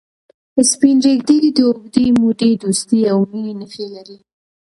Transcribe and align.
سپین 0.71 0.95
ږیری 1.03 1.51
د 1.57 1.59
اوږدې 1.67 2.05
مودې 2.19 2.51
دوستی 2.63 2.99
او 3.11 3.19
مینې 3.31 3.53
نښې 3.59 3.85
لري 3.95 4.17